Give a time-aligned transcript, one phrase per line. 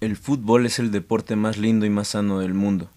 [0.00, 2.88] El fútbol es el deporte más lindo y más sano del mundo.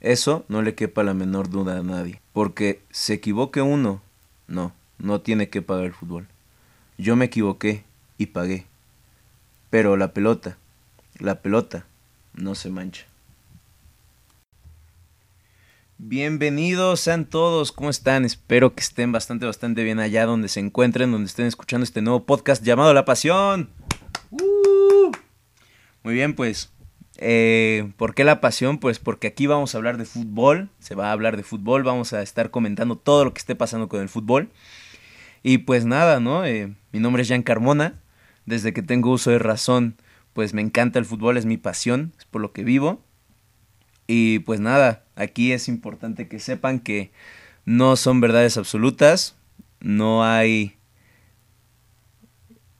[0.00, 2.20] Eso no le quepa la menor duda a nadie.
[2.32, 4.02] Porque se equivoque uno,
[4.48, 6.26] no, no tiene que pagar el fútbol.
[6.98, 7.84] Yo me equivoqué
[8.18, 8.66] y pagué.
[9.70, 10.58] Pero la pelota,
[11.20, 11.86] la pelota,
[12.34, 13.06] no se mancha.
[15.98, 18.24] Bienvenidos sean todos, ¿cómo están?
[18.24, 22.24] Espero que estén bastante, bastante bien allá donde se encuentren, donde estén escuchando este nuevo
[22.24, 23.70] podcast llamado La Pasión.
[24.32, 24.53] ¡Uh!
[26.04, 26.70] Muy bien, pues,
[27.16, 28.76] eh, ¿por qué la pasión?
[28.76, 32.12] Pues porque aquí vamos a hablar de fútbol, se va a hablar de fútbol, vamos
[32.12, 34.50] a estar comentando todo lo que esté pasando con el fútbol.
[35.42, 36.44] Y pues nada, ¿no?
[36.44, 38.02] Eh, mi nombre es Jan Carmona,
[38.44, 39.96] desde que tengo uso de razón,
[40.34, 43.02] pues me encanta el fútbol, es mi pasión, es por lo que vivo.
[44.06, 47.12] Y pues nada, aquí es importante que sepan que
[47.64, 49.36] no son verdades absolutas,
[49.80, 50.76] no hay...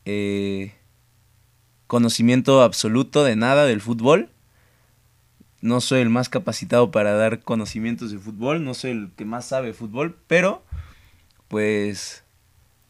[0.05, 0.75] Eh,
[1.95, 4.29] conocimiento absoluto de nada del fútbol.
[5.61, 9.47] No soy el más capacitado para dar conocimientos de fútbol, no soy el que más
[9.47, 10.65] sabe fútbol, pero
[11.47, 12.25] pues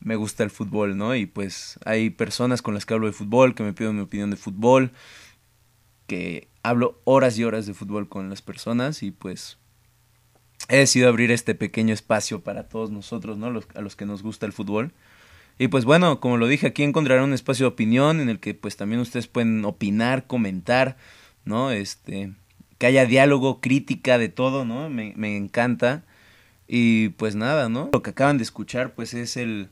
[0.00, 1.14] me gusta el fútbol, ¿no?
[1.14, 4.30] Y pues hay personas con las que hablo de fútbol, que me piden mi opinión
[4.30, 4.90] de fútbol,
[6.06, 9.58] que hablo horas y horas de fútbol con las personas y pues
[10.70, 13.48] he decidido abrir este pequeño espacio para todos nosotros, ¿no?
[13.48, 14.94] a los que nos gusta el fútbol.
[15.58, 18.54] Y pues bueno, como lo dije, aquí encontrarán un espacio de opinión en el que
[18.54, 20.96] pues también ustedes pueden opinar, comentar,
[21.44, 21.70] ¿no?
[21.70, 22.32] Este,
[22.78, 24.90] que haya diálogo, crítica de todo, ¿no?
[24.90, 26.04] Me, me encanta.
[26.66, 27.90] Y pues nada, ¿no?
[27.92, 29.68] Lo que acaban de escuchar pues es el,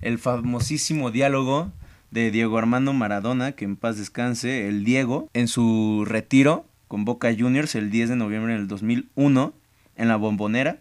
[0.00, 1.72] el famosísimo diálogo
[2.10, 7.34] de Diego Armando Maradona, que en paz descanse, el Diego, en su retiro con Boca
[7.36, 9.52] Juniors el 10 de noviembre del 2001
[9.96, 10.78] en la bombonera.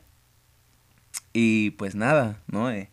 [1.34, 2.72] Y pues nada, ¿no?
[2.72, 2.90] Eh,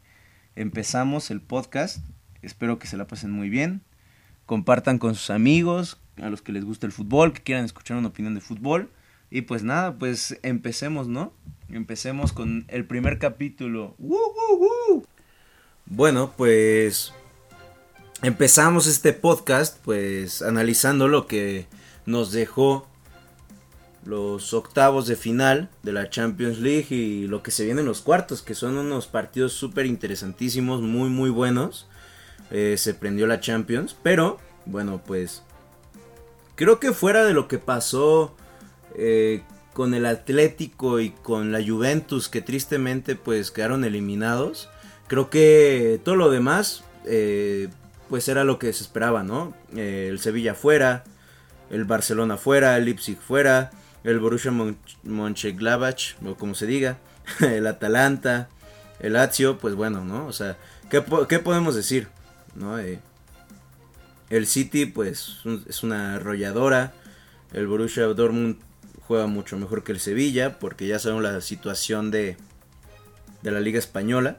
[0.56, 1.98] empezamos el podcast.
[2.42, 3.82] Espero que se la pasen muy bien.
[4.46, 8.08] Compartan con sus amigos, a los que les gusta el fútbol, que quieran escuchar una
[8.08, 8.90] opinión de fútbol.
[9.30, 11.32] Y pues nada, pues empecemos, ¿no?
[11.70, 13.96] Empecemos con el primer capítulo.
[15.86, 17.12] Bueno, pues
[18.22, 21.66] empezamos este podcast pues analizando lo que
[22.04, 22.86] nos dejó
[24.04, 28.00] los octavos de final de la Champions League y lo que se viene en los
[28.00, 31.86] cuartos, que son unos partidos súper interesantísimos, muy muy buenos.
[32.50, 35.42] Eh, se prendió la Champions, pero bueno, pues
[36.56, 38.34] creo que fuera de lo que pasó
[38.96, 39.42] eh,
[39.72, 44.68] con el Atlético y con la Juventus, que tristemente pues quedaron eliminados,
[45.06, 47.68] creo que todo lo demás eh,
[48.10, 49.54] pues era lo que se esperaba, ¿no?
[49.74, 51.04] el Sevilla fuera,
[51.70, 53.70] el Barcelona fuera, el Leipzig fuera
[54.04, 54.52] el Borussia
[55.02, 56.98] Mönchengladbach, o como se diga,
[57.40, 58.48] el Atalanta,
[59.00, 60.26] el Lazio, pues bueno, ¿no?
[60.26, 60.56] O sea,
[60.90, 62.08] ¿qué, podemos decir?
[62.54, 62.78] ¿No?
[62.78, 63.00] Eh,
[64.30, 66.94] el City, pues, es una arrolladora.
[67.52, 68.56] El Borussia Dortmund
[69.06, 72.36] juega mucho mejor que el Sevilla, porque ya sabemos la situación de,
[73.42, 74.38] de la Liga Española.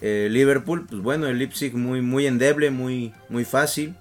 [0.00, 3.94] El Liverpool, pues bueno, el Leipzig muy, muy endeble, muy, muy fácil.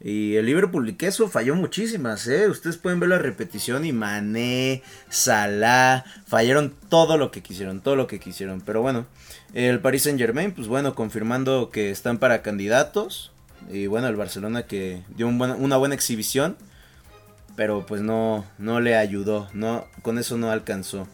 [0.00, 2.48] Y el Liverpool, que eso falló muchísimas, ¿eh?
[2.48, 8.06] Ustedes pueden ver la repetición y Mané, Salah, fallaron todo lo que quisieron, todo lo
[8.06, 8.60] que quisieron.
[8.60, 9.06] Pero bueno,
[9.54, 13.32] el Paris Saint Germain, pues bueno, confirmando que están para candidatos.
[13.70, 16.56] Y bueno, el Barcelona que dio una buena exhibición,
[17.56, 21.08] pero pues no, no le ayudó, no, con eso no alcanzó.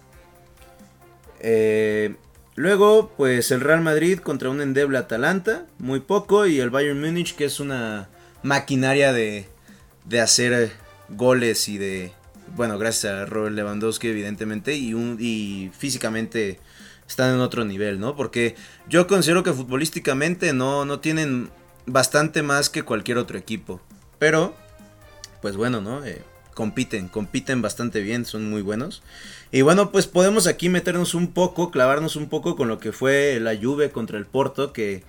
[1.40, 2.16] Eh,
[2.54, 7.34] luego, pues el Real Madrid contra un endeble Atalanta, muy poco, y el Bayern Múnich,
[7.34, 8.08] que es una
[8.44, 9.48] maquinaria de,
[10.04, 10.70] de hacer
[11.08, 12.12] goles y de,
[12.54, 16.60] bueno, gracias a Robert Lewandowski evidentemente, y físicamente
[17.08, 18.16] están en otro nivel, ¿no?
[18.16, 18.54] Porque
[18.88, 21.50] yo considero que futbolísticamente no, no tienen
[21.86, 23.80] bastante más que cualquier otro equipo.
[24.18, 24.54] Pero,
[25.42, 26.04] pues bueno, ¿no?
[26.04, 26.22] Eh,
[26.54, 29.02] compiten, compiten bastante bien, son muy buenos.
[29.52, 33.38] Y bueno, pues podemos aquí meternos un poco, clavarnos un poco con lo que fue
[33.40, 35.02] la Juve contra el Porto, que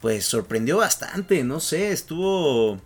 [0.00, 2.80] pues sorprendió bastante, no sé, estuvo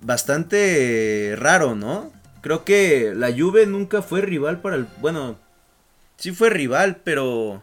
[0.00, 2.12] bastante raro, ¿no?
[2.40, 5.38] Creo que la Juve nunca fue rival para el, bueno,
[6.16, 7.62] sí fue rival, pero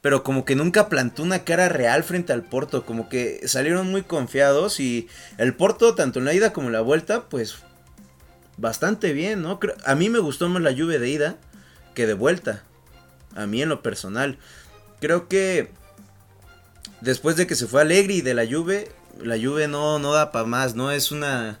[0.00, 4.02] pero como que nunca plantó una cara real frente al Porto, como que salieron muy
[4.02, 7.56] confiados y el Porto tanto en la ida como en la vuelta, pues
[8.56, 9.58] bastante bien, ¿no?
[9.84, 11.36] A mí me gustó más la Juve de ida
[11.94, 12.62] que de vuelta.
[13.34, 14.38] A mí en lo personal.
[15.00, 15.70] Creo que
[17.00, 18.90] después de que se fue Alegri de la Juve,
[19.22, 21.58] la Juve no, no da para más, no es una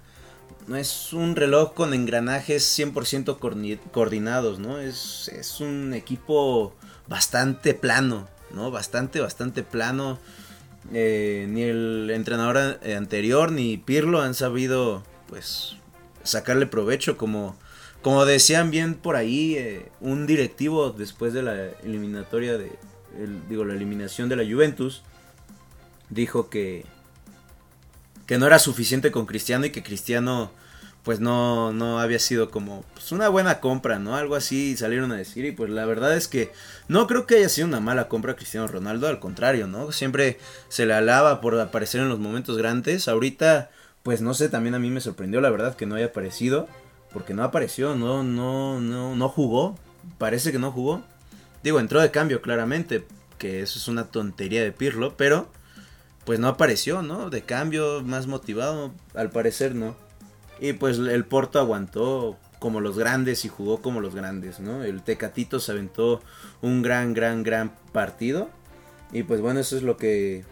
[0.66, 3.38] no es un reloj con engranajes 100%
[3.92, 4.78] coordinados, ¿no?
[4.80, 6.74] Es, es un equipo
[7.06, 8.72] bastante plano, ¿no?
[8.72, 10.18] Bastante, bastante plano.
[10.92, 15.76] Eh, ni el entrenador anterior ni Pirlo han sabido, pues,
[16.24, 17.56] sacarle provecho como
[18.02, 22.70] como decían bien por ahí eh, un directivo después de la eliminatoria de
[23.48, 25.02] digo la eliminación de la Juventus
[26.10, 26.84] dijo que
[28.26, 30.50] que no era suficiente con Cristiano y que Cristiano
[31.04, 34.16] pues no, no había sido como pues una buena compra, ¿no?
[34.16, 36.50] Algo así salieron a decir y pues la verdad es que
[36.88, 39.92] no creo que haya sido una mala compra Cristiano Ronaldo, al contrario, ¿no?
[39.92, 43.70] Siempre se le alaba por aparecer en los momentos grandes, ahorita
[44.02, 46.68] pues no sé, también a mí me sorprendió la verdad que no haya aparecido,
[47.12, 49.78] porque no apareció, no, no, no, no jugó,
[50.18, 51.04] parece que no jugó,
[51.62, 53.04] digo, entró de cambio claramente,
[53.38, 55.48] que eso es una tontería de Pirlo, pero
[56.26, 57.30] pues no apareció, ¿no?
[57.30, 59.96] De cambio, más motivado, al parecer no.
[60.60, 64.82] Y pues el Porto aguantó como los grandes y jugó como los grandes, ¿no?
[64.82, 66.20] El Tecatito se aventó
[66.62, 68.50] un gran, gran, gran partido.
[69.12, 70.44] Y pues bueno, eso es lo que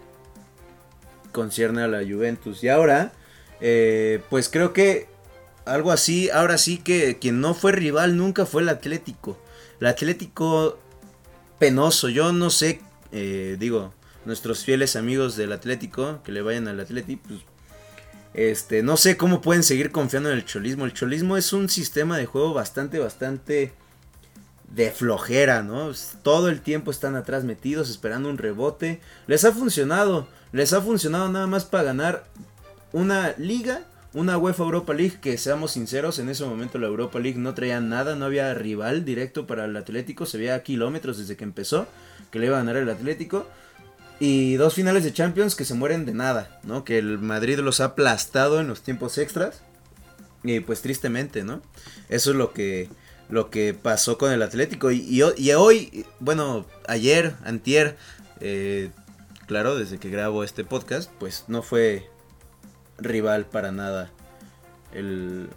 [1.32, 2.62] concierne a la Juventus.
[2.62, 3.12] Y ahora,
[3.60, 5.08] eh, pues creo que
[5.64, 9.36] algo así, ahora sí que quien no fue rival nunca fue el Atlético.
[9.80, 10.78] El Atlético
[11.58, 12.80] penoso, yo no sé,
[13.10, 13.92] eh, digo,
[14.26, 17.40] nuestros fieles amigos del Atlético, que le vayan al Atlético, pues
[18.34, 20.84] este, no sé cómo pueden seguir confiando en el cholismo.
[20.84, 23.72] El cholismo es un sistema de juego bastante, bastante
[24.68, 25.92] de flojera, ¿no?
[26.22, 29.00] Todo el tiempo están atrás metidos esperando un rebote.
[29.28, 32.24] Les ha funcionado, les ha funcionado nada más para ganar
[32.92, 33.82] una liga,
[34.14, 37.80] una UEFA Europa League, que seamos sinceros, en ese momento la Europa League no traía
[37.80, 41.86] nada, no había rival directo para el Atlético, se veía a kilómetros desde que empezó
[42.34, 43.46] que le iba a ganar el Atlético.
[44.20, 46.84] Y dos finales de Champions que se mueren de nada, ¿no?
[46.84, 49.62] Que el Madrid los ha aplastado en los tiempos extras.
[50.44, 51.62] Y pues tristemente, ¿no?
[52.08, 52.88] Eso es lo que,
[53.28, 54.90] lo que pasó con el Atlético.
[54.90, 57.96] Y, hoy, bueno, ayer, antier,
[58.40, 58.90] eh,
[59.46, 62.08] claro, desde que grabo este podcast, pues no fue
[62.98, 64.10] rival para nada
[64.92, 65.48] el,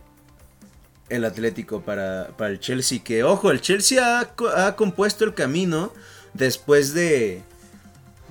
[1.09, 3.03] el Atlético para, para el Chelsea.
[3.03, 5.93] Que ojo, el Chelsea ha, ha compuesto el camino
[6.33, 7.43] después de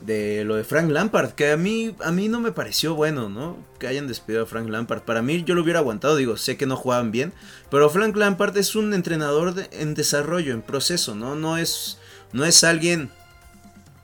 [0.07, 3.57] de lo de Frank Lampard, que a mí, a mí no me pareció bueno, ¿no?
[3.81, 5.03] Que hayan despedido a Frank Lampard.
[5.03, 7.33] Para mí yo lo hubiera aguantado, digo, sé que no jugaban bien,
[7.71, 11.35] pero Frank Lampard es un entrenador en desarrollo, en proceso, ¿no?
[11.35, 11.99] No es,
[12.33, 13.11] no es alguien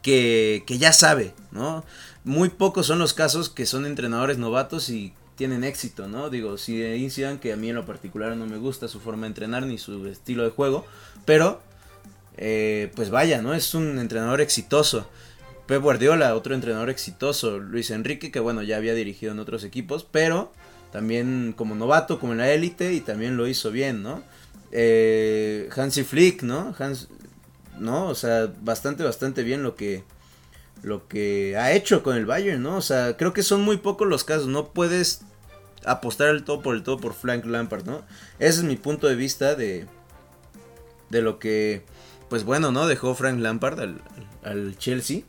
[0.03, 1.85] que, que ya sabe, ¿no?
[2.25, 6.31] Muy pocos son los casos que son entrenadores novatos y tienen éxito, ¿no?
[6.31, 9.29] Digo, si decían que a mí en lo particular no me gusta su forma de
[9.29, 10.85] entrenar ni su estilo de juego,
[11.25, 11.63] pero,
[12.37, 13.55] eh, pues vaya, ¿no?
[13.55, 15.09] Es un entrenador exitoso.
[15.73, 20.05] Pep Guardiola, otro entrenador exitoso, Luis Enrique, que bueno, ya había dirigido en otros equipos,
[20.05, 20.53] pero
[20.93, 24.23] también como novato, como en la élite, y también lo hizo bien, ¿no?
[24.71, 26.75] Eh, Hansi Flick, ¿no?
[26.79, 27.09] Hans,
[27.79, 28.09] ¿no?
[28.09, 30.05] O sea, bastante, bastante bien lo que,
[30.83, 32.77] lo que ha hecho con el Bayern, ¿no?
[32.77, 35.23] O sea, creo que son muy pocos los casos, no puedes
[35.87, 38.03] apostar el todo por el todo por Frank Lampard, ¿no?
[38.39, 39.87] Ese es mi punto de vista de,
[41.09, 41.83] de lo que,
[42.29, 42.87] pues bueno, ¿no?
[42.87, 44.03] Dejó Frank Lampard al,
[44.45, 45.23] al Chelsea.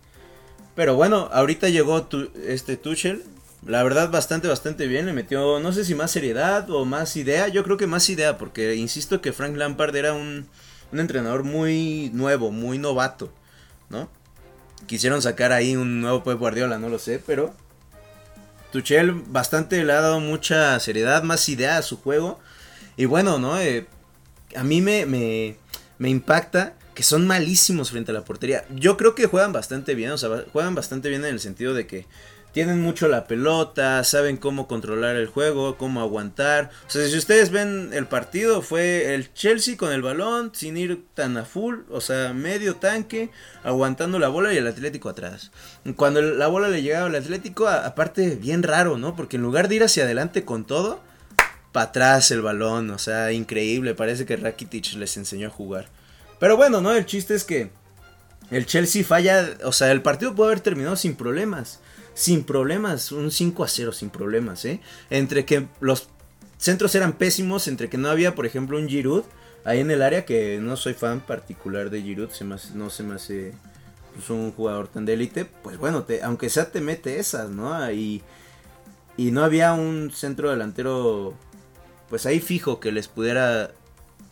[0.75, 2.07] Pero bueno, ahorita llegó
[2.47, 3.23] este Tuchel.
[3.65, 5.05] La verdad, bastante, bastante bien.
[5.05, 7.47] Le metió, no sé si más seriedad o más idea.
[7.47, 10.47] Yo creo que más idea, porque insisto que Frank Lampard era un,
[10.91, 13.31] un entrenador muy nuevo, muy novato,
[13.89, 14.09] ¿no?
[14.87, 17.53] Quisieron sacar ahí un nuevo Pep Guardiola, no lo sé, pero
[18.71, 22.39] Tuchel bastante le ha dado mucha seriedad, más idea a su juego.
[22.97, 23.59] Y bueno, ¿no?
[23.59, 23.87] Eh,
[24.55, 25.55] a mí me, me,
[25.99, 28.65] me impacta que son malísimos frente a la portería.
[28.69, 31.87] Yo creo que juegan bastante bien, o sea, juegan bastante bien en el sentido de
[31.87, 32.05] que
[32.53, 36.69] tienen mucho la pelota, saben cómo controlar el juego, cómo aguantar.
[36.87, 41.03] O sea, si ustedes ven el partido, fue el Chelsea con el balón, sin ir
[41.15, 43.31] tan a full, o sea, medio tanque,
[43.63, 45.51] aguantando la bola y el Atlético atrás.
[45.95, 49.15] Cuando la bola le llegaba al Atlético, aparte, bien raro, ¿no?
[49.15, 51.01] Porque en lugar de ir hacia adelante con todo,
[51.71, 53.95] para atrás el balón, o sea, increíble.
[53.95, 55.87] Parece que Rakitic les enseñó a jugar.
[56.39, 56.93] Pero bueno, ¿no?
[56.93, 57.71] El chiste es que
[58.51, 61.79] el Chelsea falla, o sea, el partido puede haber terminado sin problemas.
[62.13, 64.79] Sin problemas, un 5 a 0 sin problemas, ¿eh?
[65.09, 66.09] Entre que los
[66.57, 69.23] centros eran pésimos, entre que no había, por ejemplo, un Giroud
[69.65, 73.15] ahí en el área, que no soy fan particular de Giroud, se no se me
[73.15, 73.53] hace
[74.13, 77.91] pues, un jugador tan de élite, pues bueno, aunque sea te mete esas, ¿no?
[77.91, 78.21] Y,
[79.17, 81.33] y no había un centro delantero,
[82.09, 83.71] pues ahí fijo que les pudiera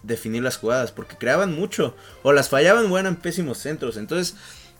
[0.03, 3.97] definir las jugadas, porque creaban mucho, o las fallaban o eran pésimos centros.
[3.97, 4.35] Entonces,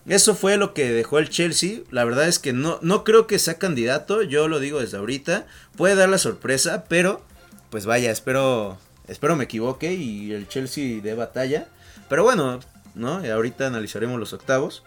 [0.07, 1.81] eso fue lo que dejó el Chelsea.
[1.91, 5.45] La verdad es que no, no creo que sea candidato, yo lo digo desde ahorita.
[5.75, 7.21] Puede dar la sorpresa, pero
[7.69, 11.67] pues vaya, espero, espero me equivoque y el Chelsea dé batalla.
[12.09, 12.59] Pero bueno,
[12.95, 13.21] ¿no?
[13.23, 14.83] Ahorita analizaremos los octavos.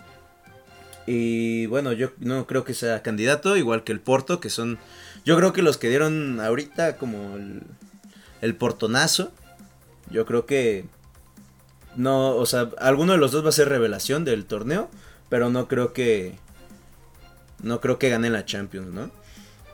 [1.07, 4.79] Y bueno, yo no creo que sea candidato, igual que el Porto, que son,
[5.25, 7.63] yo creo que los que dieron ahorita como el,
[8.41, 9.33] el portonazo.
[10.11, 10.85] Yo creo que
[11.97, 14.89] no, o sea, alguno de los dos va a ser revelación del torneo,
[15.29, 16.37] pero no creo que
[17.63, 19.11] no creo que gane la Champions, ¿no?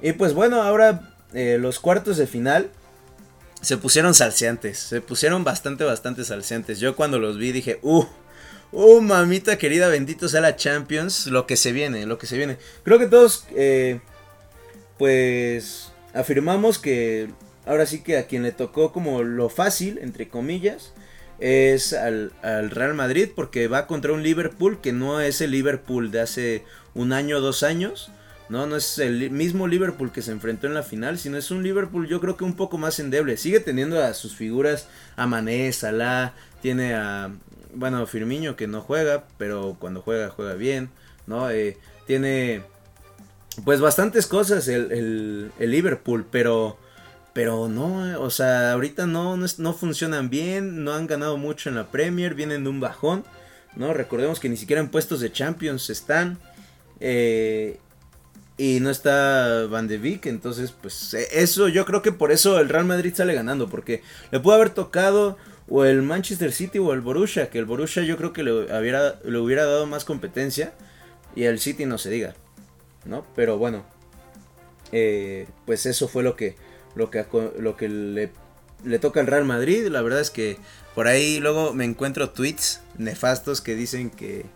[0.02, 2.70] Y pues bueno, ahora eh, los cuartos de final
[3.60, 6.80] se pusieron salseantes, se pusieron bastante, bastante salseantes.
[6.80, 8.04] Yo cuando los vi dije, uh,
[8.72, 12.58] uh, mamita querida, bendito sea la Champions, lo que se viene, lo que se viene.
[12.84, 14.00] Creo que todos, eh,
[14.98, 17.30] pues, afirmamos que
[17.66, 20.92] ahora sí que a quien le tocó como lo fácil, entre comillas,
[21.40, 26.20] es al, Real Madrid porque va contra un Liverpool que no es el Liverpool de
[26.20, 26.64] hace
[26.94, 28.12] un año o dos años.
[28.48, 31.62] No, no es el mismo Liverpool que se enfrentó en la final, sino es un
[31.62, 33.36] Liverpool yo creo que un poco más endeble.
[33.36, 37.30] Sigue teniendo a sus figuras, a Mané, Salah, tiene a,
[37.74, 40.90] bueno, Firmiño que no juega, pero cuando juega juega bien,
[41.26, 41.48] ¿no?
[41.50, 42.62] Eh, tiene
[43.64, 46.76] pues bastantes cosas el, el Liverpool, pero
[47.32, 51.90] pero no, o sea, ahorita no, no, funcionan bien, no han ganado mucho en la
[51.90, 53.24] Premier, vienen de un bajón,
[53.76, 53.94] ¿no?
[53.94, 56.38] Recordemos que ni siquiera en puestos de Champions están.
[56.98, 57.78] Eh,
[58.58, 62.60] y no está Van de Beek, entonces pues e, eso yo creo que por eso
[62.60, 66.92] el Real Madrid sale ganando, porque le puede haber tocado o el Manchester City o
[66.92, 70.74] el Borussia, que el Borussia yo creo que le hubiera, le hubiera dado más competencia
[71.34, 72.34] y el City no se diga,
[73.06, 73.24] ¿no?
[73.34, 73.86] Pero bueno,
[74.92, 76.56] eh, pues eso fue lo que
[76.94, 77.24] lo que,
[77.58, 78.30] lo que le,
[78.84, 79.86] le toca al Real Madrid.
[79.88, 80.58] La verdad es que
[80.94, 84.46] por ahí luego me encuentro tweets nefastos que dicen que,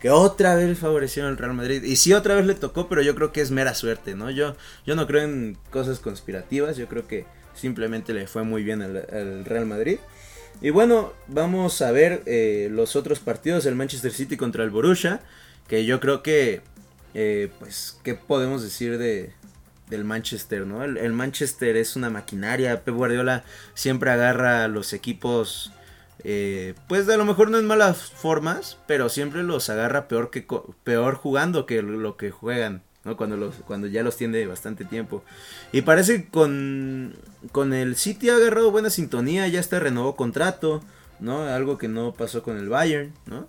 [0.00, 1.82] que otra vez favorecieron al Real Madrid.
[1.82, 4.30] Y sí, otra vez le tocó, pero yo creo que es mera suerte, ¿no?
[4.30, 4.56] Yo,
[4.86, 9.44] yo no creo en cosas conspirativas, yo creo que simplemente le fue muy bien al,
[9.44, 9.98] Real Madrid.
[10.62, 15.20] Y bueno, vamos a ver eh, los otros partidos, el Manchester City contra el Borussia,
[15.68, 16.62] que yo creo que,
[17.12, 19.32] eh, pues, ¿qué podemos decir de,
[19.88, 20.84] del Manchester, ¿no?
[20.84, 22.82] El, Manchester es una maquinaria.
[22.84, 25.72] Pep Guardiola siempre agarra a los equipos,
[26.24, 30.46] eh, pues a lo mejor no en malas formas, pero siempre los agarra peor que
[30.84, 33.16] peor jugando que lo que juegan, ¿no?
[33.16, 35.22] Cuando los, cuando ya los tiene bastante tiempo.
[35.72, 37.16] Y parece que con
[37.52, 40.82] con el City ha agarrado buena sintonía, ya está renovó contrato,
[41.20, 41.42] ¿no?
[41.42, 43.46] Algo que no pasó con el Bayern, ¿no?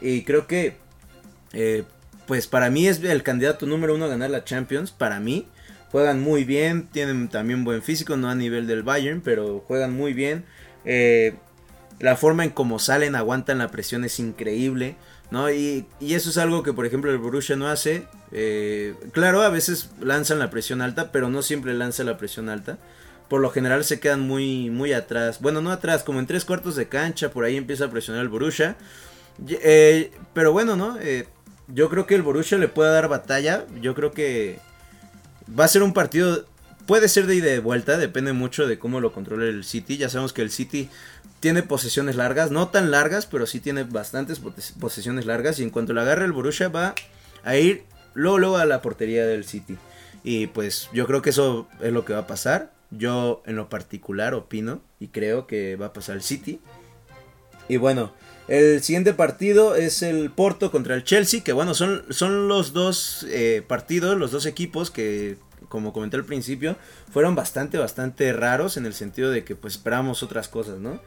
[0.00, 0.76] Y creo que
[1.52, 1.84] eh,
[2.26, 5.46] pues para mí es el candidato número uno a ganar la Champions, para mí.
[5.94, 10.12] Juegan muy bien, tienen también buen físico, no a nivel del Bayern, pero juegan muy
[10.12, 10.44] bien.
[10.84, 11.36] Eh,
[12.00, 14.96] la forma en cómo salen, aguantan la presión es increíble.
[15.30, 15.52] ¿no?
[15.52, 18.08] Y, eso es algo que, por ejemplo, el Borussia no hace.
[18.32, 22.76] Eh, claro, a veces lanzan la presión alta, pero no siempre lanza la presión alta.
[23.28, 25.40] Por lo general se quedan muy, muy atrás.
[25.40, 28.30] Bueno, no atrás, como en tres cuartos de cancha, por ahí empieza a presionar el
[28.30, 28.76] Borussia.
[29.48, 30.98] Eh, pero bueno, ¿no?
[31.68, 33.64] yo creo que el Borussia le puede dar batalla.
[33.80, 34.58] Yo creo que
[35.48, 36.46] Va a ser un partido,
[36.86, 39.96] puede ser de ida y de vuelta, depende mucho de cómo lo controle el City.
[39.96, 40.88] Ya sabemos que el City
[41.40, 44.40] tiene posesiones largas, no tan largas, pero sí tiene bastantes
[44.80, 45.58] posesiones largas.
[45.58, 46.94] Y en cuanto le agarre el Borussia va
[47.44, 47.84] a ir
[48.14, 49.76] luego, luego a la portería del City.
[50.22, 52.72] Y pues yo creo que eso es lo que va a pasar.
[52.90, 56.60] Yo en lo particular opino y creo que va a pasar el City.
[57.68, 58.12] Y bueno,
[58.46, 63.26] el siguiente partido es el Porto contra el Chelsea, que bueno, son, son los dos
[63.30, 66.76] eh, partidos, los dos equipos que, como comenté al principio,
[67.10, 71.00] fueron bastante, bastante raros en el sentido de que pues esperábamos otras cosas, ¿no?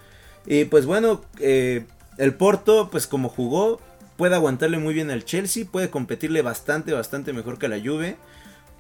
[0.48, 1.86] Y pues bueno, eh,
[2.18, 3.80] el Porto, pues como jugó,
[4.16, 8.18] puede aguantarle muy bien al Chelsea, puede competirle bastante, bastante mejor que la Juve,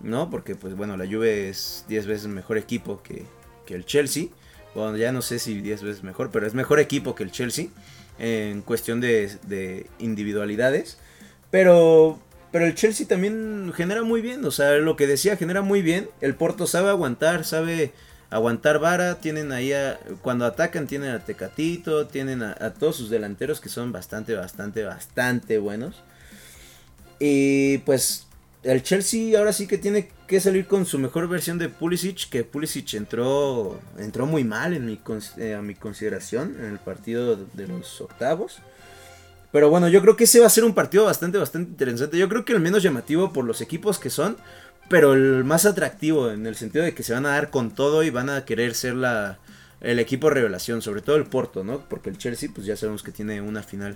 [0.01, 0.31] ¿no?
[0.31, 3.23] Porque pues bueno, la Juve es 10 veces mejor equipo que,
[3.67, 4.29] que el Chelsea.
[4.73, 7.67] Bueno, ya no sé si 10 veces mejor, pero es mejor equipo que el Chelsea
[8.19, 10.97] en cuestión de, individualidades.
[11.51, 12.19] Pero,
[12.51, 16.09] pero el Chelsea también genera muy bien, o sea, lo que decía, genera muy bien.
[16.21, 17.91] El Porto sabe aguantar, sabe
[18.29, 19.15] aguantar vara.
[19.15, 19.71] Tienen ahí,
[20.21, 24.83] cuando atacan, tienen a Tecatito, tienen a, a todos sus delanteros que son bastante, bastante,
[24.83, 26.03] bastante buenos.
[27.19, 28.26] Y pues
[28.63, 32.43] el Chelsea ahora sí que tiene que salir con su mejor versión de Pulisic, que
[32.43, 34.99] Pulisic entró entró muy mal en mi,
[35.37, 38.59] eh, a mi consideración en el partido de los octavos.
[39.51, 42.17] Pero bueno, yo creo que ese va a ser un partido bastante, bastante interesante.
[42.17, 44.37] Yo creo que el menos llamativo por los equipos que son,
[44.89, 48.03] pero el más atractivo en el sentido de que se van a dar con todo
[48.03, 49.39] y van a querer ser la,
[49.81, 51.79] el equipo revelación, sobre todo el Porto, ¿no?
[51.89, 53.95] Porque el Chelsea, pues ya sabemos que tiene una final,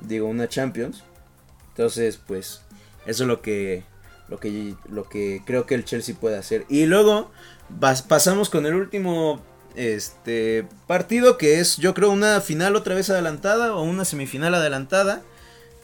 [0.00, 1.02] digo, una Champions.
[1.70, 2.62] Entonces, pues
[3.10, 3.82] eso es lo que,
[4.28, 6.64] lo que, lo que creo que el Chelsea puede hacer.
[6.68, 7.30] Y luego
[8.08, 9.40] pasamos con el último
[9.74, 15.22] este, partido que es yo creo una final otra vez adelantada o una semifinal adelantada.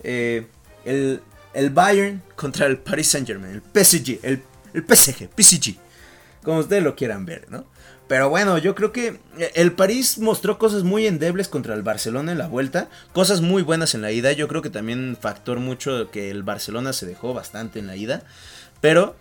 [0.02, 0.46] Eh,
[0.84, 1.20] el,
[1.54, 4.42] el, Bayern contra el Paris Saint Germain, el PSG, el,
[4.72, 5.85] el PSG, PSG
[6.46, 7.64] como ustedes lo quieran ver, ¿no?
[8.06, 12.30] Pero bueno, yo creo que eh, el París mostró cosas muy endebles contra el Barcelona
[12.30, 14.30] en la vuelta, cosas muy buenas en la ida.
[14.30, 18.22] Yo creo que también factor mucho que el Barcelona se dejó bastante en la ida,
[18.80, 19.16] pero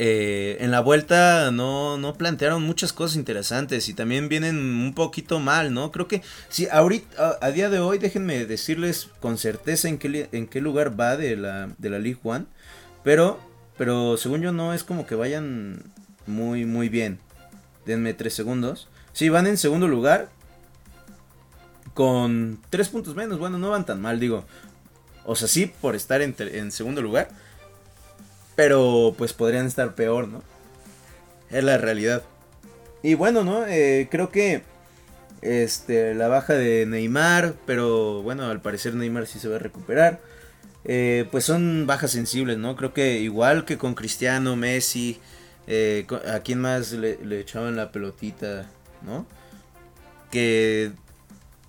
[0.00, 5.38] eh, en la vuelta no, no plantearon muchas cosas interesantes y también vienen un poquito
[5.38, 5.92] mal, ¿no?
[5.92, 10.48] Creo que si ahorita, a, día de hoy, déjenme decirles con certeza en qué, en
[10.48, 12.46] qué lugar va de la, de la League One,
[13.04, 13.38] pero,
[13.76, 15.92] pero según yo no es como que vayan
[16.28, 17.18] muy, muy bien.
[17.86, 18.88] Denme tres segundos.
[19.12, 20.28] Sí, van en segundo lugar.
[21.94, 23.38] Con tres puntos menos.
[23.38, 24.44] Bueno, no van tan mal, digo.
[25.24, 27.28] O sea, sí, por estar en, en segundo lugar.
[28.54, 30.42] Pero pues podrían estar peor, ¿no?
[31.50, 32.22] Es la realidad.
[33.02, 33.66] Y bueno, ¿no?
[33.66, 34.62] Eh, creo que
[35.40, 40.20] este, la baja de Neymar, pero bueno, al parecer Neymar sí se va a recuperar.
[40.84, 42.76] Eh, pues son bajas sensibles, ¿no?
[42.76, 45.20] Creo que igual que con Cristiano, Messi,
[45.70, 48.70] eh, ¿A quién más le, echaban la pelotita?
[49.02, 49.26] ¿No?
[50.30, 50.92] Que,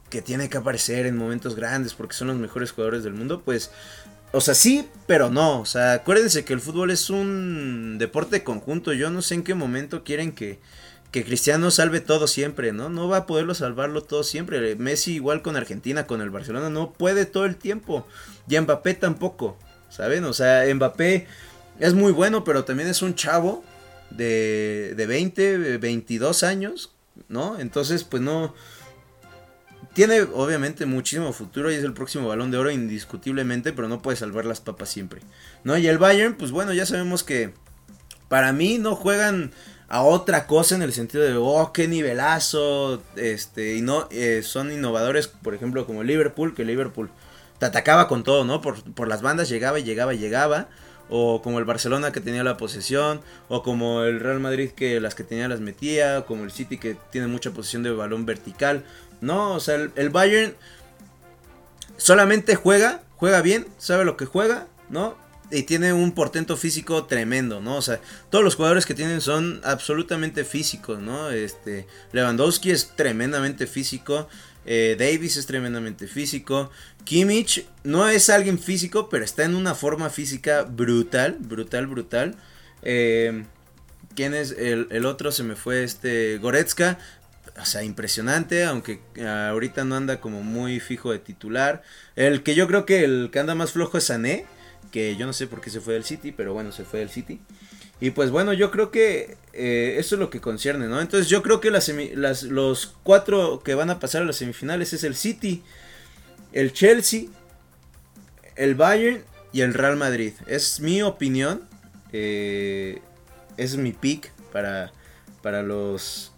[0.10, 3.42] que tiene que aparecer en momentos grandes porque son los mejores jugadores del mundo.
[3.44, 3.72] Pues,
[4.32, 5.60] o sea, sí, pero no.
[5.60, 8.94] O sea, acuérdense que el fútbol es un deporte conjunto.
[8.94, 10.60] Yo no sé en qué momento quieren que,
[11.12, 12.88] que Cristiano salve todo siempre, ¿no?
[12.88, 14.78] No va a poderlo salvarlo todo siempre.
[14.78, 18.08] Messi igual con Argentina, con el Barcelona, no puede todo el tiempo.
[18.48, 19.58] Y Mbappé tampoco,
[19.90, 20.24] ¿saben?
[20.24, 21.28] O sea, Mbappé
[21.82, 23.66] es muy bueno, pero también es un chavo
[24.12, 26.92] de, de 20, 22 años,
[27.28, 27.60] ¿no?
[27.60, 28.54] Entonces, pues no...
[29.94, 34.18] Tiene obviamente muchísimo futuro y es el próximo balón de oro indiscutiblemente, pero no puede
[34.18, 35.22] salvar las papas siempre,
[35.64, 35.78] ¿no?
[35.78, 37.54] Y el Bayern, pues bueno, ya sabemos que
[38.28, 39.52] para mí no juegan
[39.90, 44.72] a otra cosa en el sentido de, oh, qué nivelazo, este, y no, eh, son
[44.72, 47.10] innovadores, por ejemplo, como Liverpool, que Liverpool
[47.58, 48.62] te atacaba con todo, ¿no?
[48.62, 50.70] Por, por las bandas llegaba y llegaba y llegaba
[51.10, 55.16] o como el Barcelona que tenía la posesión, o como el Real Madrid que las
[55.16, 58.84] que tenía las metía, o como el City que tiene mucha posesión de balón vertical.
[59.22, 60.56] No, o sea, el, Bayern
[61.98, 65.18] solamente juega, juega bien, sabe lo que juega, ¿no?
[65.52, 67.78] Y tiene un portento físico tremendo, ¿no?
[67.78, 71.32] O sea, todos los jugadores que tienen son absolutamente físicos, ¿no?
[71.32, 74.30] Este, Lewandowski es tremendamente físico.
[74.66, 76.70] Eh, Davis es tremendamente físico.
[77.06, 82.36] Kimmich no es alguien físico, pero está en una forma física brutal, brutal, brutal.
[82.82, 83.46] Eh,
[84.16, 85.32] ¿Quién es el, otro?
[85.32, 86.98] Se me fue este Goretzka.
[87.60, 91.84] O sea, impresionante, aunque ahorita no anda como muy fijo de titular.
[92.16, 94.46] El que yo creo que el que anda más flojo es Sané,
[94.92, 97.10] que yo no sé por qué se fue del City, pero bueno, se fue del
[97.10, 97.40] City.
[98.02, 101.02] Y pues bueno, yo creo que eh, eso es lo que concierne, ¿no?
[101.02, 105.04] Entonces yo creo que las, los cuatro que van a pasar a las semifinales es
[105.04, 105.64] el City,
[106.54, 107.24] el Chelsea,
[108.56, 110.34] el Bayern y el Real Madrid.
[110.48, 111.68] Es mi opinión,
[112.14, 113.02] eh,
[113.58, 114.94] es mi pick para,
[115.42, 116.32] para los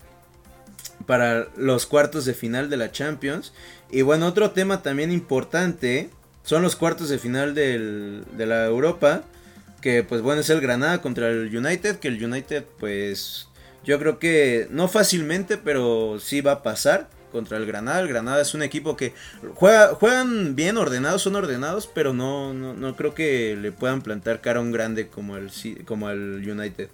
[1.06, 3.54] para los cuartos de final de la Champions.
[3.90, 6.10] Y bueno, otro tema también importante
[6.44, 9.24] son los cuartos de final de la Europa
[9.82, 13.48] que pues bueno es el Granada contra el United, que el United pues
[13.84, 18.00] yo creo que no fácilmente, pero sí va a pasar contra el Granada.
[18.00, 19.14] El Granada es un equipo que
[19.56, 24.60] juega, juegan bien ordenados, son ordenados, pero no, no, creo que le puedan plantar cara
[24.60, 25.50] a un grande como el,
[25.86, 26.90] como el United.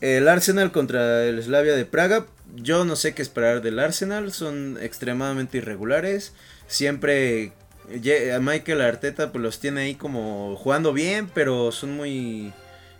[0.00, 2.26] El Arsenal contra el Slavia de Praga.
[2.56, 4.32] Yo no sé qué esperar del Arsenal.
[4.32, 6.32] Son extremadamente irregulares.
[6.66, 7.52] Siempre
[7.88, 12.52] Michael Arteta pues los tiene ahí como jugando bien, pero son muy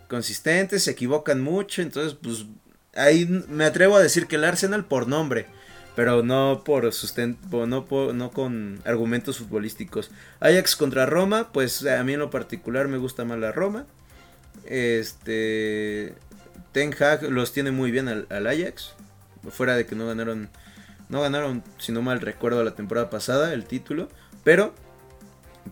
[0.08, 2.46] consistentes, se equivocan mucho, entonces pues
[2.94, 5.46] ahí me atrevo a decir que el Arsenal por nombre,
[5.96, 10.10] pero no por no con argumentos futbolísticos.
[10.40, 13.86] Ajax contra Roma, pues a mí en lo particular me gusta más la Roma.
[14.66, 16.14] Este
[16.72, 18.94] Ten Hag los tiene muy bien al, al Ajax,
[19.50, 20.50] fuera de que no ganaron
[21.12, 24.08] no ganaron, si no mal recuerdo, la temporada pasada el título.
[24.44, 24.74] Pero,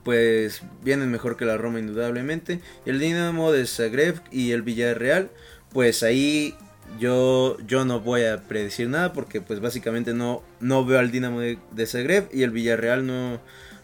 [0.04, 2.60] pues vienen mejor que la Roma indudablemente.
[2.86, 5.30] El Dinamo de Zagreb y el Villarreal,
[5.72, 6.56] pues ahí
[6.98, 11.40] yo, yo no voy a predecir nada porque pues básicamente no, no veo al Dinamo
[11.40, 13.40] de, Zagreb y el Villarreal no,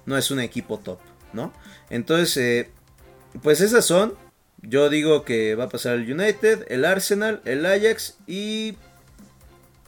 [0.07, 0.99] no es un equipo top,
[1.33, 1.53] ¿no?
[1.91, 2.71] Entonces, eh,
[3.43, 4.15] pues esas son.
[4.63, 8.77] Yo digo que va a pasar el United, el Arsenal, el Ajax y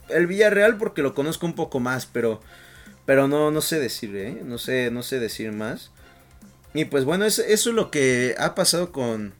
[0.09, 2.41] el Villarreal porque lo conozco un poco más, pero
[3.09, 4.43] pero no, no sé decir, ¿eh?
[4.45, 5.91] No sé, no sé decir más.
[6.75, 9.33] Y pues bueno, eso, es lo que ha pasado con,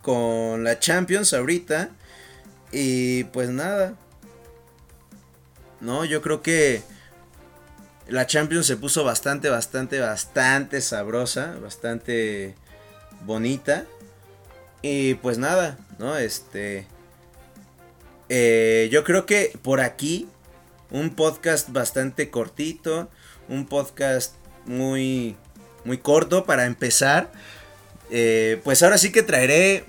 [0.00, 1.90] con la Champions ahorita.
[2.72, 3.96] Y pues nada.
[5.82, 6.82] No, yo creo que
[8.08, 12.54] la Champions se puso bastante, bastante, bastante sabrosa, bastante
[13.26, 13.84] bonita.
[14.80, 16.16] Y pues nada, ¿no?
[16.16, 16.86] Este...
[18.30, 20.28] Eh, yo creo que por aquí
[20.90, 23.08] un podcast bastante cortito,
[23.48, 24.34] un podcast
[24.66, 25.36] muy,
[25.84, 27.32] muy corto para empezar.
[28.10, 29.84] Eh, pues ahora sí que traeré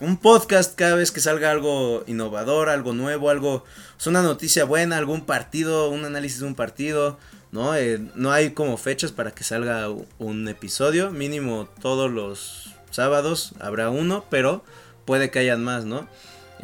[0.00, 3.64] un podcast cada vez que salga algo innovador, algo nuevo, algo,
[3.98, 7.18] es una noticia buena, algún partido, un análisis de un partido,
[7.52, 7.76] ¿no?
[7.76, 13.90] Eh, no hay como fechas para que salga un episodio, mínimo todos los sábados habrá
[13.90, 14.64] uno, pero
[15.04, 16.08] puede que hayan más, ¿no?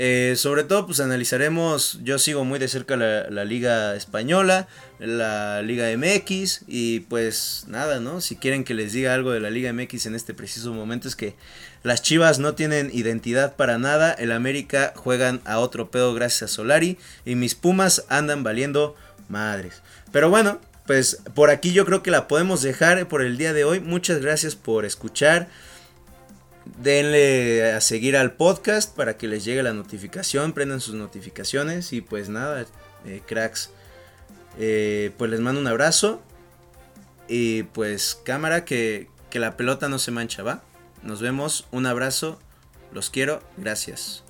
[0.00, 4.68] Eh, sobre todo, pues analizaremos, yo sigo muy de cerca la, Liga Española,
[5.00, 8.20] la Liga MX y pues nada, ¿no?
[8.20, 11.16] Si quieren que les diga algo de la Liga MX en este preciso momento es
[11.16, 11.34] que
[11.82, 16.54] las Chivas no tienen identidad para nada, el América juegan a otro pedo gracias a
[16.54, 18.94] Solari y mis Pumas andan valiendo
[19.28, 19.82] madres.
[20.12, 23.64] Pero bueno, pues por aquí yo creo que la podemos dejar por el día de
[23.64, 23.80] hoy.
[23.80, 25.48] Muchas gracias por escuchar
[26.76, 32.00] denle a seguir al podcast para que les llegue la notificación, prendan sus notificaciones y
[32.00, 32.66] pues nada,
[33.04, 33.70] eh, cracks,
[34.58, 36.22] eh, pues les mando un abrazo
[37.28, 40.62] y pues cámara que, que la pelota no se mancha, ¿va?
[41.02, 42.38] Nos vemos, un abrazo,
[42.92, 44.24] los quiero, gracias.